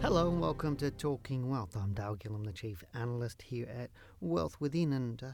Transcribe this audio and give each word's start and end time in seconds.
Hello 0.00 0.30
and 0.30 0.40
welcome 0.40 0.76
to 0.76 0.92
Talking 0.92 1.50
Wealth. 1.50 1.76
I'm 1.76 1.92
Dale 1.92 2.16
Gillham, 2.16 2.46
the 2.46 2.52
Chief 2.52 2.84
Analyst 2.94 3.42
here 3.42 3.68
at 3.68 3.90
Wealth 4.20 4.60
Within, 4.60 4.92
and 4.92 5.20
uh, 5.20 5.32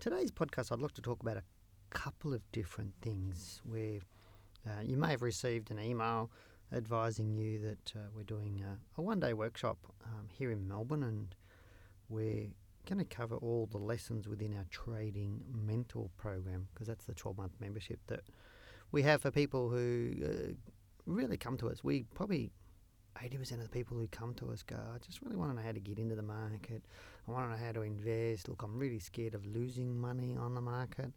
today's 0.00 0.30
podcast 0.30 0.72
I'd 0.72 0.80
like 0.80 0.94
to 0.94 1.02
talk 1.02 1.20
about 1.20 1.36
a 1.36 1.42
couple 1.90 2.32
of 2.32 2.40
different 2.50 2.94
things 3.02 3.60
where 3.64 4.00
uh, 4.66 4.80
you 4.82 4.96
may 4.96 5.10
have 5.10 5.20
received 5.20 5.70
an 5.70 5.78
email 5.78 6.30
advising 6.72 7.34
you 7.34 7.58
that 7.58 7.92
uh, 7.94 8.08
we're 8.16 8.22
doing 8.22 8.62
a, 8.62 8.78
a 8.98 9.02
one 9.02 9.20
day 9.20 9.34
workshop 9.34 9.76
um, 10.06 10.28
here 10.32 10.50
in 10.50 10.66
Melbourne 10.66 11.02
and 11.02 11.34
we're 12.08 12.48
going 12.88 12.98
to 12.98 13.04
cover 13.04 13.36
all 13.36 13.68
the 13.70 13.78
lessons 13.78 14.26
within 14.26 14.56
our 14.56 14.64
trading 14.70 15.42
mentor 15.52 16.08
program 16.16 16.66
because 16.72 16.86
that's 16.86 17.04
the 17.04 17.14
12 17.14 17.36
month 17.36 17.52
membership 17.60 18.00
that 18.06 18.22
we 18.90 19.02
have 19.02 19.20
for 19.20 19.30
people 19.30 19.68
who 19.68 20.12
uh, 20.24 20.52
really 21.04 21.36
come 21.36 21.58
to 21.58 21.68
us. 21.68 21.84
We 21.84 22.04
probably 22.14 22.52
80% 23.22 23.52
of 23.52 23.62
the 23.62 23.68
people 23.68 23.96
who 23.96 24.06
come 24.08 24.34
to 24.34 24.50
us 24.50 24.62
go, 24.62 24.76
I 24.76 24.98
just 24.98 25.22
really 25.22 25.36
want 25.36 25.50
to 25.50 25.56
know 25.56 25.62
how 25.62 25.72
to 25.72 25.80
get 25.80 25.98
into 25.98 26.14
the 26.14 26.22
market. 26.22 26.82
I 27.26 27.30
want 27.30 27.46
to 27.46 27.58
know 27.58 27.64
how 27.64 27.72
to 27.72 27.82
invest. 27.82 28.48
Look, 28.48 28.62
I'm 28.62 28.78
really 28.78 28.98
scared 28.98 29.34
of 29.34 29.46
losing 29.46 29.98
money 29.98 30.36
on 30.36 30.54
the 30.54 30.60
market. 30.60 31.12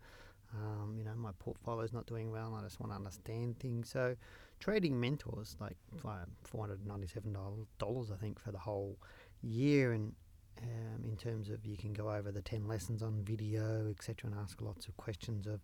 Um, 0.54 0.96
you 0.98 1.04
know, 1.04 1.14
my 1.16 1.32
portfolio's 1.40 1.94
not 1.94 2.08
doing 2.08 2.32
well. 2.32 2.58
I 2.60 2.64
just 2.64 2.80
want 2.80 2.92
to 2.92 2.96
understand 2.96 3.60
things. 3.60 3.90
So, 3.90 4.16
trading 4.60 5.00
mentors 5.00 5.56
like 5.60 5.78
$497, 6.04 8.12
I 8.12 8.16
think, 8.18 8.40
for 8.40 8.52
the 8.52 8.58
whole 8.58 8.98
year. 9.42 9.94
And 9.94 10.14
um, 10.62 11.04
in 11.06 11.18
terms 11.18 11.50
of 11.50 11.66
you 11.66 11.78
can 11.78 11.94
go 11.94 12.10
over 12.10 12.32
the 12.32 12.42
10 12.42 12.68
lessons 12.68 13.02
on 13.02 13.24
video, 13.24 13.90
etc., 13.90 14.30
and 14.30 14.40
ask 14.40 14.62
lots 14.62 14.88
of 14.88 14.96
questions 14.98 15.48
of 15.48 15.62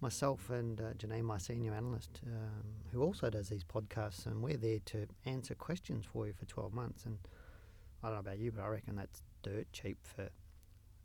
myself 0.00 0.50
and 0.50 0.80
uh, 0.80 0.92
Janae, 0.94 1.22
my 1.22 1.38
senior 1.38 1.74
analyst, 1.74 2.20
um, 2.26 2.64
who 2.92 3.02
also 3.02 3.28
does 3.28 3.48
these 3.48 3.64
podcasts. 3.64 4.26
And 4.26 4.42
we're 4.42 4.56
there 4.56 4.78
to 4.86 5.06
answer 5.26 5.54
questions 5.54 6.06
for 6.10 6.26
you 6.26 6.32
for 6.32 6.46
12 6.46 6.72
months. 6.72 7.04
And 7.04 7.18
I 8.02 8.08
don't 8.08 8.16
know 8.16 8.20
about 8.20 8.38
you, 8.38 8.52
but 8.52 8.62
I 8.62 8.68
reckon 8.68 8.96
that's 8.96 9.22
dirt 9.42 9.66
cheap 9.72 9.98
for 10.02 10.28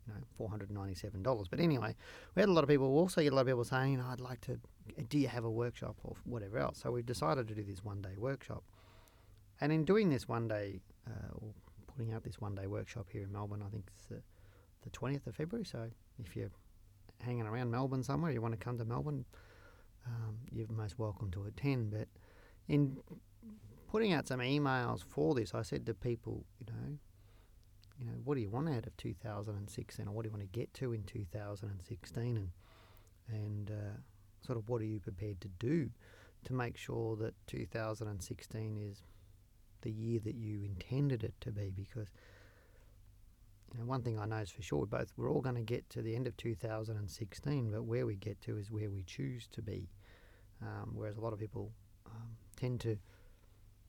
you 0.06 0.14
know, 0.14 0.20
four 0.36 0.48
hundred 0.48 0.70
ninety-seven 0.70 1.22
dollars. 1.22 1.48
But 1.48 1.60
anyway, 1.60 1.94
we 2.34 2.40
had 2.40 2.48
a 2.48 2.52
lot 2.52 2.62
of 2.64 2.68
people. 2.68 2.86
Also 2.86 3.22
get 3.22 3.32
a 3.32 3.34
lot 3.34 3.42
of 3.42 3.46
people 3.48 3.64
saying, 3.64 3.98
know, 3.98 4.06
I'd 4.06 4.20
like 4.20 4.40
to. 4.42 4.58
Do 5.08 5.18
you 5.18 5.28
have 5.28 5.44
a 5.44 5.50
workshop 5.50 5.96
or 6.04 6.14
whatever 6.24 6.58
else? 6.58 6.78
So 6.82 6.92
we've 6.92 7.04
decided 7.04 7.48
to 7.48 7.54
do 7.54 7.64
this 7.64 7.84
one-day 7.84 8.14
workshop. 8.16 8.62
And 9.60 9.72
in 9.72 9.84
doing 9.84 10.10
this 10.10 10.28
one-day, 10.28 10.80
uh, 11.08 11.46
putting 11.96 12.12
out 12.12 12.24
this 12.24 12.40
one-day 12.40 12.66
workshop 12.66 13.06
here 13.10 13.22
in 13.22 13.32
Melbourne, 13.32 13.62
I 13.66 13.70
think 13.70 13.84
it's 13.94 14.04
the 14.06 14.22
the 14.82 14.90
twentieth 14.90 15.26
of 15.26 15.34
February. 15.34 15.64
So 15.64 15.88
if 16.18 16.36
you're 16.36 16.50
hanging 17.22 17.46
around 17.46 17.70
Melbourne 17.70 18.02
somewhere, 18.02 18.30
you 18.30 18.40
want 18.40 18.52
to 18.52 18.64
come 18.64 18.78
to 18.78 18.84
Melbourne, 18.84 19.24
um, 20.06 20.36
you're 20.50 20.66
most 20.70 20.98
welcome 20.98 21.30
to 21.32 21.44
attend. 21.44 21.90
But 21.90 22.08
in 22.68 22.98
putting 23.88 24.12
out 24.12 24.28
some 24.28 24.40
emails 24.40 25.02
for 25.02 25.34
this, 25.34 25.54
I 25.54 25.62
said 25.62 25.86
to 25.86 25.94
people, 25.94 26.44
you 26.60 26.66
know, 26.72 26.98
you 27.98 28.06
know, 28.06 28.18
what 28.24 28.34
do 28.34 28.42
you 28.42 28.50
want 28.50 28.68
out 28.68 28.86
of 28.86 28.96
2016 28.96 30.06
or 30.06 30.12
what 30.12 30.22
do 30.22 30.28
you 30.28 30.32
want 30.32 30.42
to 30.42 30.58
get 30.58 30.72
to 30.74 30.92
in 30.92 31.02
2016 31.04 32.36
and 32.36 32.50
and 33.28 33.70
uh, 33.70 33.98
sort 34.44 34.56
of 34.56 34.68
what 34.68 34.80
are 34.80 34.84
you 34.84 35.00
prepared 35.00 35.40
to 35.40 35.48
do 35.58 35.90
to 36.44 36.52
make 36.52 36.76
sure 36.76 37.16
that 37.16 37.34
2016 37.48 38.76
is 38.78 39.02
the 39.86 39.92
year 39.92 40.18
that 40.24 40.34
you 40.34 40.64
intended 40.64 41.22
it 41.22 41.34
to 41.40 41.52
be 41.52 41.70
because 41.70 42.08
you 43.72 43.78
know, 43.78 43.86
one 43.86 44.02
thing 44.02 44.18
I 44.18 44.26
know 44.26 44.38
is 44.38 44.50
for 44.50 44.62
sure, 44.62 44.84
both 44.84 45.12
we're 45.16 45.30
all 45.30 45.40
going 45.40 45.54
to 45.54 45.62
get 45.62 45.88
to 45.90 46.02
the 46.02 46.16
end 46.16 46.26
of 46.26 46.36
2016, 46.36 47.70
but 47.70 47.84
where 47.84 48.04
we 48.04 48.16
get 48.16 48.40
to 48.42 48.58
is 48.58 48.68
where 48.68 48.90
we 48.90 49.04
choose 49.04 49.46
to 49.52 49.62
be. 49.62 49.88
Um, 50.60 50.90
whereas 50.94 51.16
a 51.16 51.20
lot 51.20 51.32
of 51.32 51.38
people 51.38 51.70
um, 52.06 52.36
tend 52.56 52.80
to 52.80 52.98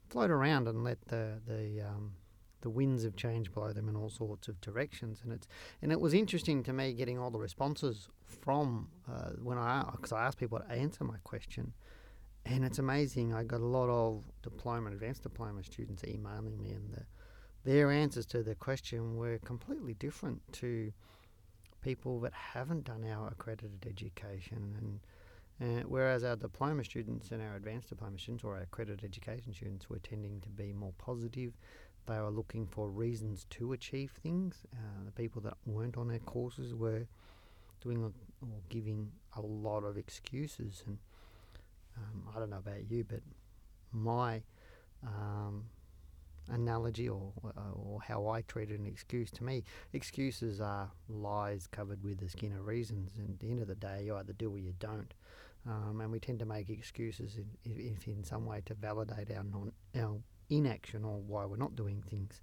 float 0.08 0.30
around 0.30 0.68
and 0.68 0.84
let 0.84 1.00
the 1.08 1.40
the 1.48 1.82
um, 1.82 2.14
the 2.62 2.70
winds 2.70 3.06
of 3.06 3.16
change 3.16 3.52
blow 3.52 3.72
them 3.72 3.90
in 3.90 3.96
all 3.96 4.10
sorts 4.10 4.48
of 4.48 4.62
directions, 4.62 5.22
and 5.24 5.32
it's 5.34 5.48
and 5.82 5.92
it 5.92 6.00
was 6.00 6.14
interesting 6.14 6.62
to 6.64 6.74
me 6.74 6.94
getting 6.94 7.18
all 7.18 7.32
the 7.32 7.40
responses 7.40 8.08
from 8.26 8.90
uh, 9.10 9.32
when 9.42 9.58
I 9.58 9.84
because 9.96 10.12
I 10.12 10.26
asked 10.26 10.38
people 10.38 10.60
to 10.60 10.70
answer 10.70 11.04
my 11.04 11.18
question, 11.24 11.74
and 12.50 12.64
it's 12.64 12.80
amazing. 12.80 13.34
I 13.34 13.44
got 13.44 13.62
a 13.62 13.66
lot 13.66 13.90
of 13.90 14.24
diploma 14.42 14.92
advanced 14.92 15.24
diploma 15.24 15.64
students 15.64 16.04
emailing 16.04 16.60
me, 16.62 16.72
and 16.72 16.92
the, 16.92 17.04
their 17.64 17.92
answers 17.92 18.26
to 18.28 18.44
the 18.44 18.56
question 18.56 19.18
were 19.18 19.40
completely 19.40 19.94
different 19.96 20.42
to 20.54 20.92
people 21.82 22.20
that 22.22 22.34
haven't 22.34 22.86
done 22.86 23.06
our 23.06 23.30
accredited 23.30 23.86
education 23.90 24.76
and. 24.80 25.00
Uh, 25.60 25.82
whereas 25.88 26.24
our 26.24 26.36
diploma 26.36 26.84
students 26.84 27.32
and 27.32 27.42
our 27.42 27.56
advanced 27.56 27.90
diploma 27.90 28.20
students 28.20 28.44
or 28.44 28.54
our 28.54 28.62
accredited 28.62 29.04
education 29.04 29.52
students 29.52 29.90
were 29.90 29.98
tending 29.98 30.40
to 30.40 30.50
be 30.50 30.72
more 30.72 30.94
positive, 31.00 31.52
they 32.08 32.20
were 32.20 32.30
looking 32.30 32.66
for 32.68 32.90
reasons 32.90 33.46
to 33.50 33.74
achieve 33.74 34.12
things. 34.22 34.68
Uh, 34.74 35.04
the 35.06 35.12
people 35.12 35.42
that 35.42 35.56
weren't 35.66 35.98
on 35.98 36.08
their 36.08 36.20
courses 36.20 36.76
were 36.76 37.08
doing 37.82 38.04
a, 38.04 38.08
or 38.46 38.62
giving 38.70 39.12
a 39.36 39.42
lot 39.42 39.84
of 39.84 39.98
excuses. 39.98 40.84
And 40.86 40.98
um, 41.98 42.24
I 42.36 42.40
don't 42.40 42.50
know 42.50 42.58
about 42.58 42.90
you, 42.90 43.04
but 43.04 43.22
my 43.92 44.42
um, 45.06 45.66
analogy 46.50 47.10
or, 47.10 47.32
or 47.74 48.00
how 48.02 48.28
I 48.28 48.42
treated 48.42 48.80
an 48.80 48.86
excuse 48.86 49.32
to 49.32 49.44
me, 49.44 49.64
excuses 49.94 50.62
are 50.62 50.92
lies 51.10 51.68
covered 51.68 52.04
with 52.04 52.20
the 52.20 52.30
skin 52.30 52.54
of 52.54 52.66
reasons. 52.66 53.12
And 53.18 53.30
at 53.30 53.40
the 53.40 53.52
end 53.52 53.62
of 53.62 53.68
the 53.68 53.76
day, 53.76 54.04
you 54.06 54.16
either 54.16 54.34
do 54.34 54.52
or 54.52 54.60
you 54.60 54.74
don't. 54.80 55.14
Um, 55.68 56.00
and 56.02 56.12
we 56.12 56.20
tend 56.20 56.40
to 56.40 56.46
make 56.46 56.70
excuses 56.70 57.38
in, 57.38 57.46
if 57.66 58.08
in 58.08 58.24
some 58.24 58.46
way 58.46 58.62
to 58.66 58.74
validate 58.74 59.30
our 59.36 59.44
non 59.44 59.72
our 60.00 60.18
inaction 60.50 61.04
or 61.04 61.20
why 61.20 61.46
we're 61.46 61.58
not 61.58 61.76
doing 61.76 62.02
things. 62.10 62.42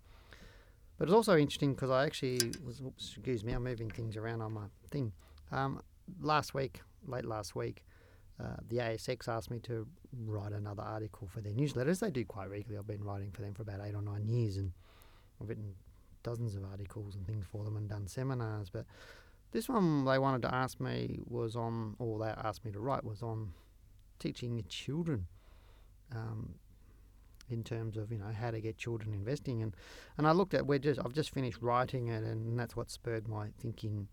But 0.98 1.08
it's 1.08 1.14
also 1.14 1.36
interesting 1.36 1.74
because 1.74 1.90
I 1.90 2.04
actually 2.04 2.52
was, 2.64 2.80
oops, 2.80 3.12
excuse 3.16 3.42
me, 3.42 3.52
I'm 3.52 3.64
moving 3.64 3.90
things 3.90 4.16
around 4.16 4.42
on 4.42 4.52
my 4.52 4.66
thing. 4.90 5.12
Um, 5.50 5.80
last 6.20 6.54
week, 6.54 6.82
late 7.06 7.24
last 7.24 7.56
week, 7.56 7.82
uh, 8.42 8.56
the 8.68 8.78
ASX 8.78 9.28
asked 9.28 9.50
me 9.50 9.60
to 9.60 9.86
write 10.26 10.52
another 10.52 10.82
article 10.82 11.28
for 11.28 11.40
their 11.40 11.52
newsletters. 11.52 12.00
They 12.00 12.10
do 12.10 12.24
quite 12.24 12.50
regularly. 12.50 12.78
I've 12.78 12.86
been 12.86 13.04
writing 13.04 13.30
for 13.30 13.42
them 13.42 13.54
for 13.54 13.62
about 13.62 13.80
eight 13.84 13.94
or 13.94 14.02
nine 14.02 14.26
years, 14.28 14.56
and 14.56 14.72
I've 15.40 15.48
written 15.48 15.74
dozens 16.22 16.56
of 16.56 16.64
articles 16.64 17.14
and 17.14 17.26
things 17.26 17.44
for 17.50 17.64
them 17.64 17.76
and 17.76 17.88
done 17.88 18.08
seminars. 18.08 18.70
But 18.70 18.86
this 19.52 19.68
one 19.68 20.04
they 20.04 20.18
wanted 20.18 20.42
to 20.42 20.54
ask 20.54 20.80
me 20.80 21.20
was 21.28 21.54
on, 21.54 21.94
or 21.98 22.18
they 22.18 22.26
asked 22.26 22.64
me 22.64 22.72
to 22.72 22.80
write 22.80 23.04
was 23.04 23.22
on 23.22 23.52
teaching 24.18 24.64
children 24.68 25.26
um, 26.14 26.54
in 27.50 27.62
terms 27.62 27.96
of 27.96 28.10
you 28.10 28.18
know 28.18 28.32
how 28.38 28.50
to 28.50 28.60
get 28.60 28.76
children 28.78 29.12
investing 29.12 29.62
and 29.62 29.76
and 30.16 30.26
I 30.26 30.32
looked 30.32 30.54
at 30.54 30.66
we're 30.66 30.78
just 30.78 30.98
I've 31.04 31.12
just 31.12 31.30
finished 31.30 31.60
writing 31.60 32.08
it 32.08 32.24
and 32.24 32.58
that's 32.58 32.74
what 32.74 32.90
spurred 32.90 33.28
my 33.28 33.48
thinking 33.60 34.08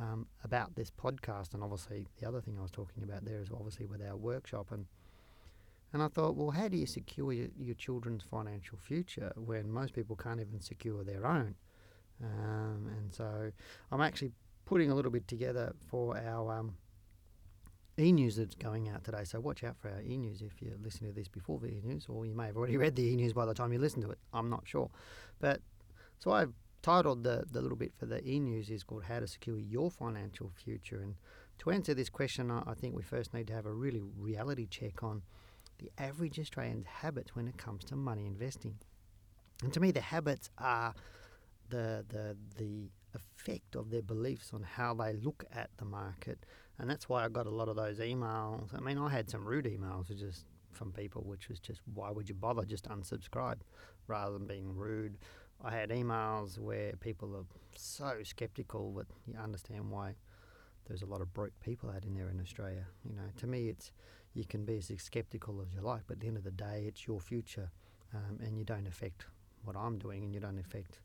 um, 0.00 0.26
about 0.44 0.74
this 0.76 0.90
podcast 0.90 1.54
and 1.54 1.62
obviously 1.62 2.06
the 2.20 2.28
other 2.28 2.40
thing 2.40 2.56
I 2.58 2.62
was 2.62 2.70
talking 2.70 3.02
about 3.02 3.24
there 3.24 3.40
is 3.40 3.48
obviously 3.52 3.86
with 3.86 4.02
our 4.02 4.16
workshop 4.16 4.70
and 4.70 4.86
and 5.92 6.02
I 6.02 6.08
thought 6.08 6.36
well 6.36 6.50
how 6.50 6.68
do 6.68 6.76
you 6.76 6.86
secure 6.86 7.32
your, 7.32 7.48
your 7.58 7.74
children's 7.74 8.22
financial 8.22 8.78
future 8.78 9.32
when 9.36 9.70
most 9.70 9.94
people 9.94 10.16
can't 10.16 10.40
even 10.40 10.60
secure 10.60 11.02
their 11.04 11.26
own 11.26 11.54
um, 12.22 12.90
and 12.96 13.12
so 13.12 13.50
I'm 13.90 14.00
actually 14.00 14.32
putting 14.64 14.90
a 14.90 14.94
little 14.94 15.10
bit 15.10 15.26
together 15.26 15.74
for 15.88 16.18
our 16.18 16.58
um, 16.58 16.74
e-news 17.98 18.36
that's 18.36 18.54
going 18.54 18.88
out 18.88 19.04
today. 19.04 19.24
So 19.24 19.40
watch 19.40 19.64
out 19.64 19.76
for 19.78 19.88
our 19.90 20.02
e-news 20.02 20.42
if 20.42 20.60
you're 20.60 20.76
listening 20.82 21.10
to 21.10 21.16
this 21.16 21.28
before 21.28 21.58
the 21.58 21.68
e-news, 21.68 22.06
or 22.08 22.26
you 22.26 22.34
may 22.34 22.46
have 22.46 22.56
already 22.56 22.76
read 22.76 22.96
the 22.96 23.02
e-news 23.02 23.32
by 23.32 23.46
the 23.46 23.54
time 23.54 23.72
you 23.72 23.78
listen 23.78 24.02
to 24.02 24.10
it. 24.10 24.18
I'm 24.32 24.50
not 24.50 24.62
sure, 24.66 24.90
but 25.40 25.60
so 26.18 26.32
I've 26.32 26.52
titled 26.82 27.24
the 27.24 27.44
the 27.50 27.60
little 27.60 27.76
bit 27.76 27.92
for 27.96 28.06
the 28.06 28.26
e-news 28.26 28.70
is 28.70 28.84
called 28.84 29.04
"How 29.04 29.20
to 29.20 29.26
Secure 29.26 29.58
Your 29.58 29.90
Financial 29.90 30.50
Future." 30.54 31.00
And 31.00 31.14
to 31.58 31.70
answer 31.70 31.94
this 31.94 32.08
question, 32.08 32.50
I 32.50 32.74
think 32.74 32.94
we 32.94 33.02
first 33.02 33.34
need 33.34 33.48
to 33.48 33.54
have 33.54 33.66
a 33.66 33.72
really 33.72 34.00
reality 34.00 34.66
check 34.66 35.02
on 35.02 35.22
the 35.78 35.90
average 35.98 36.38
Australian's 36.38 36.86
habits 36.86 37.34
when 37.34 37.48
it 37.48 37.56
comes 37.56 37.84
to 37.84 37.96
money 37.96 38.26
investing. 38.26 38.76
And 39.62 39.72
to 39.72 39.80
me, 39.80 39.90
the 39.90 40.00
habits 40.00 40.50
are 40.58 40.94
the 41.68 42.04
the 42.08 42.36
the 42.56 42.90
effect 43.14 43.74
of 43.74 43.90
their 43.90 44.02
beliefs 44.02 44.52
on 44.52 44.62
how 44.62 44.94
they 44.94 45.14
look 45.14 45.44
at 45.52 45.70
the 45.78 45.84
market. 45.84 46.44
And 46.78 46.88
that's 46.88 47.08
why 47.08 47.24
I 47.24 47.28
got 47.28 47.46
a 47.46 47.50
lot 47.50 47.68
of 47.68 47.76
those 47.76 47.98
emails. 47.98 48.74
I 48.76 48.80
mean, 48.80 48.98
I 48.98 49.08
had 49.08 49.28
some 49.28 49.44
rude 49.44 49.64
emails 49.64 50.16
just 50.16 50.44
from 50.70 50.92
people, 50.92 51.22
which 51.22 51.48
was 51.48 51.58
just, 51.58 51.80
why 51.92 52.10
would 52.10 52.28
you 52.28 52.34
bother? 52.34 52.64
Just 52.64 52.88
unsubscribe 52.88 53.60
rather 54.06 54.32
than 54.32 54.46
being 54.46 54.74
rude 54.74 55.18
I 55.64 55.72
had 55.72 55.90
emails 55.90 56.58
where 56.58 56.92
people 57.00 57.34
are 57.36 57.44
so 57.74 58.18
skeptical 58.22 58.92
that 58.94 59.06
you 59.26 59.38
understand 59.38 59.90
why 59.90 60.14
there's 60.86 61.02
a 61.02 61.06
lot 61.06 61.20
of 61.20 61.34
broke 61.34 61.58
people 61.60 61.90
out 61.90 62.04
in 62.04 62.14
there 62.14 62.28
in 62.28 62.40
Australia. 62.40 62.86
You 63.04 63.16
know, 63.16 63.28
to 63.38 63.46
me, 63.46 63.68
it's 63.68 63.92
you 64.34 64.44
can 64.44 64.64
be 64.64 64.76
as 64.76 64.90
skeptical 64.98 65.60
as 65.60 65.74
you 65.74 65.80
like, 65.80 66.02
but 66.06 66.14
at 66.14 66.20
the 66.20 66.28
end 66.28 66.36
of 66.36 66.44
the 66.44 66.52
day, 66.52 66.84
it's 66.86 67.06
your 67.06 67.18
future, 67.18 67.70
um, 68.14 68.38
and 68.40 68.56
you 68.56 68.64
don't 68.64 68.86
affect 68.86 69.26
what 69.64 69.76
I'm 69.76 69.98
doing, 69.98 70.22
and 70.22 70.32
you 70.32 70.40
don't 70.40 70.58
affect 70.58 71.00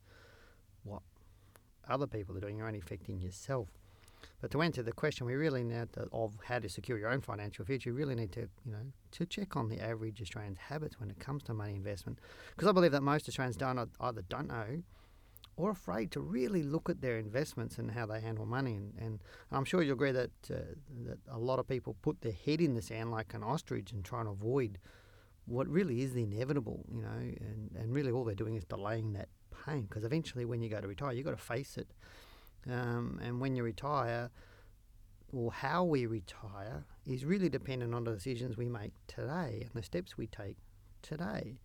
what 0.83 1.01
other 1.89 2.07
people 2.07 2.38
are 2.38 2.39
doing. 2.39 2.57
You're 2.57 2.67
only 2.67 2.79
affecting 2.79 3.19
yourself. 3.19 3.69
But 4.44 4.51
to 4.51 4.62
answer 4.62 4.84
the 4.84 4.92
question, 4.92 5.25
we 5.25 5.36
really 5.36 5.63
need 5.63 5.94
to, 5.94 6.10
of 6.12 6.38
how 6.44 6.60
to 6.60 6.68
secure 6.68 6.98
your 6.98 7.10
own 7.10 7.22
financial 7.22 7.63
future. 7.63 7.92
You 7.92 7.95
really 7.95 8.13
need 8.13 8.34
to, 8.34 8.42
you 8.66 8.74
know, 8.74 8.92
to 9.12 9.25
check 9.25 9.56
on 9.56 9.69
the 9.69 9.80
average 9.80 10.22
Australian's 10.22 10.57
habits 10.57 11.00
when 11.00 11.10
it 11.10 11.18
comes 11.18 11.44
to 11.44 11.54
money 11.54 11.75
investment, 11.75 12.19
because 12.54 12.68
I 12.68 12.74
believe 12.74 12.92
that 12.92 13.04
most 13.04 13.30
Australians 13.30 13.56
don't 13.56 13.80
either 14.01 14.22
don't 14.24 14.50
know 14.50 14.84
or 15.56 15.72
afraid 15.72 16.12
to 16.12 16.19
really 16.19 16.62
look 16.62 16.90
at 16.90 17.00
their 17.00 17.19
investments 17.19 17.78
and 17.78 17.92
how 17.92 18.06
they 18.06 18.19
handle 18.19 18.45
money. 18.45 18.75
And, 18.75 18.94
and 19.00 19.19
I'm 19.50 19.63
sure 19.63 19.81
you'll 19.81 19.94
agree 19.94 20.12
that 20.12 20.31
uh, 20.51 20.56
that 21.06 21.19
a 21.31 21.40
lot 21.40 21.60
of 21.60 21.66
people 21.66 21.95
put 22.01 22.19
their 22.19 22.34
head 22.45 22.60
in 22.60 22.74
the 22.74 22.81
sand 22.81 23.12
like 23.12 23.34
an 23.34 23.44
ostrich 23.44 23.94
and 23.94 24.04
try 24.04 24.19
and 24.19 24.28
avoid 24.28 24.78
what 25.45 25.69
really 25.69 26.01
is 26.01 26.13
the 26.13 26.24
inevitable, 26.24 26.84
you 26.94 27.01
know, 27.01 27.07
and, 27.18 27.72
and 27.80 27.95
really 27.95 28.12
all 28.12 28.25
they're 28.25 28.36
doing 28.36 28.56
is 28.56 28.66
delaying 28.66 29.13
that 29.13 29.30
pain 29.66 29.84
because 29.84 30.04
eventually 30.04 30.44
when 30.44 30.62
you 30.62 30.68
go 30.68 30.81
to 30.81 30.88
retire, 30.90 31.13
you've 31.13 31.25
got 31.25 31.31
to 31.31 31.38
face 31.38 31.78
it. 31.78 31.88
Um, 32.69 33.19
and 33.24 33.39
when 33.39 33.56
you 33.56 33.63
retire, 33.63 34.30
or 35.31 35.51
how 35.51 35.83
we 35.83 36.06
retire, 36.06 36.86
is 37.06 37.25
really 37.25 37.50
dependent 37.50 37.94
on 37.94 38.04
the 38.04 38.12
decisions 38.12 38.57
we 38.57 38.68
make 38.68 38.94
today 39.07 39.62
and 39.62 39.71
the 39.74 39.83
steps 39.83 40.18
we 40.18 40.27
take 40.27 40.57
today. 41.01 41.60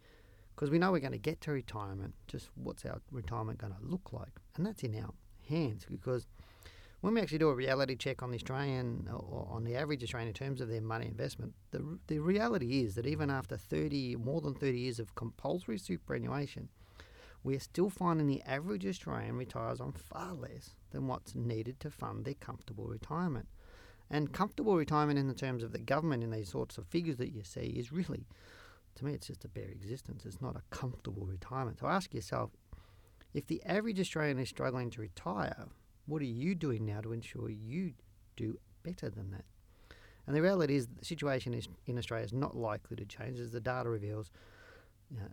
Because 0.55 0.71
we 0.71 0.79
know 0.79 0.91
we're 0.91 0.99
going 0.99 1.13
to 1.13 1.19
get 1.19 1.41
to 1.43 1.53
retirement, 1.53 2.15
just 2.27 2.49
what's 2.57 2.85
our 2.85 3.01
retirement 3.13 3.59
going 3.59 3.75
to 3.75 3.79
look 3.81 4.13
like? 4.13 4.41
And 4.57 4.67
that's 4.67 4.83
in 4.83 4.97
our 4.97 5.15
hands 5.49 5.87
because 5.89 6.27
when 7.01 7.15
we 7.15 7.21
actually 7.21 7.39
do 7.39 7.49
a 7.49 7.55
reality 7.55 7.95
check 7.95 8.23
on 8.23 8.31
the 8.31 8.37
Australian 8.37 9.09
or 9.13 9.47
on 9.51 9.63
the 9.65 9.77
average 9.77 10.03
Australian 10.03 10.29
in 10.29 10.35
terms 10.35 10.61
of 10.61 10.69
their 10.69 10.81
money 10.81 11.07
investment, 11.07 11.55
the, 11.71 11.99
the 12.09 12.19
reality 12.19 12.83
is 12.83 12.97
that 12.97 13.07
even 13.07 13.31
after 13.31 13.57
30, 13.57 14.17
more 14.17 14.41
than 14.41 14.55
30 14.55 14.79
years 14.79 14.99
of 14.99 15.15
compulsory 15.15 15.79
superannuation, 15.79 16.69
we're 17.43 17.61
still 17.61 17.91
finding 17.91 18.27
the 18.27 18.43
average 18.43 18.87
Australian 18.87 19.37
retires 19.37 19.81
on 19.81 19.93
far 19.93 20.35
less 20.35 20.71
than 20.91 21.07
what's 21.07 21.35
needed 21.35 21.81
to 21.81 21.91
fund 21.91 22.25
their 22.25 22.35
comfortable 22.35 22.87
retirement. 22.87 23.49
And 24.11 24.33
comfortable 24.33 24.77
retirement, 24.77 25.19
in 25.19 25.29
the 25.29 25.35
terms 25.35 25.63
of 25.63 25.73
the 25.73 25.79
government, 25.79 26.23
in 26.23 26.31
these 26.31 26.49
sorts 26.49 26.79
of 26.79 26.87
figures 26.87 27.19
that 27.19 27.33
you 27.33 27.43
see, 27.45 27.75
is 27.77 27.93
really, 27.93 28.27
to 28.95 29.05
me, 29.05 29.13
it's 29.13 29.27
just 29.27 29.45
a 29.45 29.49
bare 29.49 29.69
existence. 29.69 30.25
It's 30.25 30.41
not 30.41 30.57
a 30.57 30.75
comfortable 30.75 31.27
retirement. 31.27 31.79
So 31.79 31.87
ask 31.87 32.15
yourself 32.15 32.51
if 33.35 33.47
the 33.47 33.63
average 33.65 34.01
Australian 34.01 34.39
is 34.39 34.49
struggling 34.49 34.91
to 34.91 35.03
retire, 35.03 35.67
what 36.07 36.23
are 36.23 36.27
you 36.27 36.55
doing 36.55 36.87
now 36.87 37.03
to 37.03 37.13
ensure 37.13 37.51
you 37.51 37.93
do 38.37 38.59
better 38.83 39.11
than 39.11 39.31
that? 39.33 39.45
And 40.27 40.35
the 40.35 40.43
reality 40.43 40.77
is, 40.77 40.87
the 40.87 41.05
situation 41.05 41.55
is, 41.55 41.69
in 41.87 41.99
Australia 41.99 42.25
is 42.25 42.33
not 42.33 42.57
likely 42.57 42.97
to 42.97 43.05
change, 43.05 43.41
as 43.41 43.53
the 43.53 43.61
data 43.61 43.89
reveals 43.89 44.31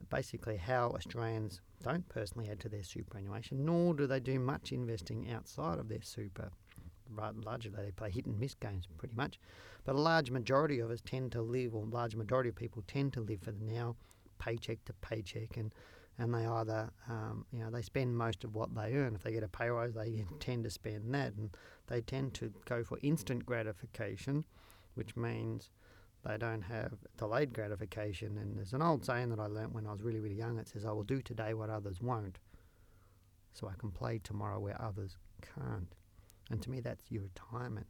basically 0.10 0.58
how 0.58 0.90
Australians 0.92 1.62
don't 1.84 2.08
personally 2.10 2.50
add 2.50 2.60
to 2.62 2.70
their 2.70 2.84
superannuation, 2.84 3.66
nor 3.66 3.94
do 3.94 4.08
they 4.08 4.20
do 4.20 4.40
much 4.40 4.72
investing 4.72 5.30
outside 5.32 5.80
of 5.80 5.90
their 5.90 6.02
super. 6.02 6.50
Right 7.10 7.36
largely, 7.36 7.72
they 7.72 7.92
play 7.92 8.10
hit 8.10 8.26
and 8.26 8.40
miss 8.40 8.56
games 8.56 8.88
pretty 8.98 9.16
much. 9.16 9.40
But 9.84 9.96
a 9.96 10.00
large 10.00 10.32
majority 10.32 10.80
of 10.80 10.90
us 10.90 11.02
tend 11.06 11.32
to 11.34 11.42
live, 11.42 11.76
or 11.76 11.86
large 11.86 12.16
majority 12.16 12.50
of 12.50 12.56
people 12.56 12.84
tend 12.88 13.14
to 13.14 13.22
live 13.22 13.42
for 13.42 13.52
the 13.52 13.64
now, 13.64 13.96
paycheck 14.40 14.84
to 14.86 14.94
paycheck, 14.94 15.58
and 15.58 15.72
and 16.18 16.34
they 16.34 16.46
either, 16.46 16.90
um, 17.10 17.46
you 17.52 17.60
know, 17.60 17.70
they 17.70 17.82
spend 17.82 18.18
most 18.18 18.46
of 18.46 18.56
what 18.56 18.74
they 18.74 18.94
earn. 18.94 19.16
If 19.16 19.24
they 19.24 19.34
get 19.34 19.44
a 19.44 19.50
pay 19.50 19.68
rise, 19.68 19.94
they 19.94 20.26
tend 20.40 20.64
to 20.64 20.70
spend 20.70 21.14
that, 21.14 21.34
and 21.36 21.56
they 21.88 22.02
tend 22.02 22.34
to 22.36 22.54
go 22.66 22.84
for 22.84 22.98
instant 23.02 23.46
gratification, 23.46 24.46
which 24.96 25.16
means 25.18 25.70
they 26.26 26.38
don't 26.38 26.64
have 26.64 26.94
delayed 27.18 27.54
gratification. 27.54 28.38
And 28.38 28.58
there's 28.58 28.74
an 28.74 28.82
old 28.82 29.06
saying 29.06 29.30
that 29.30 29.40
I 29.40 29.46
learnt 29.46 29.74
when 29.74 29.86
I 29.86 29.92
was 29.92 30.02
really, 30.02 30.20
really 30.20 30.36
young. 30.36 30.58
It 30.58 30.68
says, 30.68 30.86
I 30.86 30.92
will 30.92 31.04
do 31.04 31.22
today 31.22 31.54
what 31.54 31.70
others 31.70 32.02
won't, 32.02 32.40
so 33.54 33.68
I 33.68 33.74
can 33.78 33.92
play 33.92 34.20
tomorrow 34.24 34.60
where 34.60 34.82
others 34.82 35.18
can't. 35.42 35.94
And 36.50 36.62
to 36.62 36.70
me, 36.70 36.80
that's 36.80 37.12
your 37.12 37.24
retirement. 37.24 37.88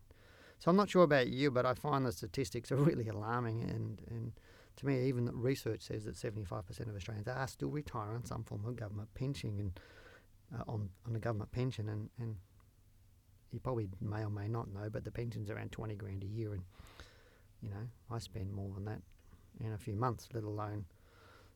So 0.60 0.70
I'm 0.70 0.78
not 0.78 0.90
sure 0.90 1.04
about 1.04 1.28
you, 1.28 1.52
but 1.52 1.66
I 1.66 1.74
find 1.74 2.06
the 2.06 2.12
statistics 2.12 2.72
are 2.72 2.76
really 2.78 3.08
alarming. 3.08 3.62
And, 3.64 4.02
and 4.10 4.32
to 4.78 4.86
me, 4.86 5.08
even 5.08 5.26
the 5.26 5.34
research 5.34 5.82
says 5.82 6.06
that 6.06 6.16
75% 6.16 6.90
of 6.90 6.96
Australians 6.96 7.28
are 7.28 7.48
still 7.48 7.70
retiring 7.70 8.16
on 8.16 8.26
some 8.26 8.44
form 8.44 8.66
of 8.66 8.76
government 8.76 9.14
pension 9.14 9.60
and 9.60 9.80
uh, 10.54 10.64
on, 10.68 10.90
on 11.08 11.16
a 11.16 11.20
government 11.20 11.52
pension. 11.52 11.90
And, 11.90 12.10
and 12.20 12.36
you 13.52 13.60
probably 13.60 13.88
may 14.02 14.24
or 14.24 14.30
may 14.30 14.48
not 14.48 14.74
know, 14.74 14.90
but 14.90 15.04
the 15.04 15.12
pension's 15.12 15.50
around 15.50 15.72
20 15.72 15.96
grand 15.96 16.24
a 16.24 16.28
year. 16.28 16.54
And 16.54 16.64
you 17.66 17.72
know, 17.72 17.88
I 18.12 18.20
spend 18.20 18.54
more 18.54 18.72
than 18.76 18.86
that 18.86 19.02
in 19.60 19.74
a 19.74 19.78
few 19.78 19.96
months, 19.96 20.28
let 20.34 20.44
alone 20.44 20.86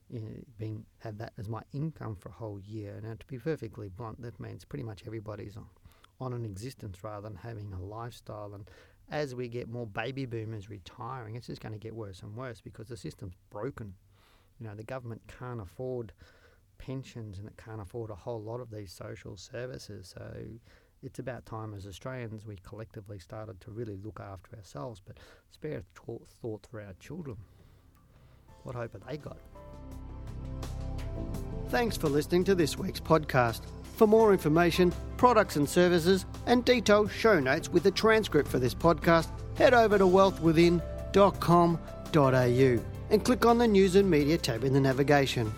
you 0.10 0.20
know, 0.20 0.28
being 0.58 0.86
have 1.00 1.20
that 1.20 1.34
as 1.38 1.48
my 1.48 1.62
income 1.72 2.16
for 2.16 2.30
a 2.30 2.34
whole 2.34 2.60
year. 2.60 3.00
Now, 3.04 3.14
to 3.20 3.28
be 3.28 3.38
perfectly 3.38 3.90
blunt, 3.90 4.22
that 4.22 4.40
means 4.40 4.66
pretty 4.66 4.84
much 4.84 5.04
everybody's 5.06 5.56
on, 5.56 5.68
on 6.20 6.34
an 6.34 6.46
existence 6.46 7.04
rather 7.04 7.22
than 7.22 7.36
having 7.36 7.72
a 7.74 7.80
lifestyle. 7.80 8.54
And 8.56 8.68
as 9.12 9.36
we 9.36 9.48
get 9.48 9.70
more 9.70 9.86
baby 9.86 10.26
boomers 10.26 10.70
retiring, 10.70 11.36
it's 11.36 11.48
just 11.48 11.62
going 11.62 11.74
to 11.74 11.80
get 11.80 11.96
worse 11.96 12.22
and 12.22 12.36
worse 12.36 12.60
because 12.60 12.88
the 12.88 12.98
system's 12.98 13.36
broken. 13.52 13.94
You 14.60 14.68
know, 14.68 14.76
the 14.76 14.84
government 14.84 15.22
can't 15.40 15.62
afford 15.62 16.12
pensions 16.80 17.38
and 17.38 17.48
it 17.48 17.58
can't 17.64 17.82
afford 17.82 18.10
a 18.10 18.16
whole 18.16 18.42
lot 18.42 18.62
of 18.62 18.72
these 18.72 18.92
social 18.92 19.38
services. 19.38 20.14
So 20.18 20.44
it's 21.04 21.20
about 21.20 21.46
time 21.46 21.74
as 21.74 21.86
Australians 21.86 22.46
we 22.46 22.58
collectively 22.68 23.20
started 23.20 23.62
to 23.62 23.72
really 23.72 23.98
look 24.04 24.20
after 24.20 24.58
ourselves, 24.58 25.02
but 25.06 25.18
spare 25.52 25.84
thought 25.96 26.68
for 26.70 26.82
our 26.82 26.94
children. 27.00 27.38
What 28.64 28.76
hope 28.76 28.92
have 28.94 29.06
they 29.08 29.18
got? 29.18 29.38
Thanks 31.70 31.98
for 31.98 32.10
listening 32.10 32.44
to 32.46 32.56
this 32.56 32.76
week's 32.78 33.00
podcast. 33.00 33.62
For 33.96 34.08
more 34.08 34.32
information, 34.32 34.92
products 35.18 35.56
and 35.56 35.70
services, 35.70 36.26
and 36.46 36.66
detailed 36.66 37.12
show 37.12 37.40
notes 37.40 37.70
with 37.70 37.86
a 37.86 37.92
transcript 37.92 38.50
for 38.50 38.58
this 38.60 38.74
podcast, 38.74 39.30
head 39.58 39.74
over 39.74 39.98
to 39.98 40.06
wealthwithin.com.au 40.06 42.86
and 43.12 43.26
click 43.26 43.46
on 43.46 43.58
the 43.58 43.68
News 43.68 43.96
and 43.96 44.10
Media 44.10 44.38
tab 44.38 44.64
in 44.64 44.72
the 44.74 44.80
navigation. 44.80 45.52